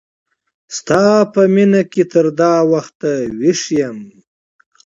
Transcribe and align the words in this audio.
ستا 0.77 1.03
په 1.33 1.41
مینه 1.53 1.81
کی 1.91 2.03
تر 2.11 2.25
دا 2.39 2.53
وخت 2.71 2.99
ویښ 3.39 3.61
یم 3.79 3.97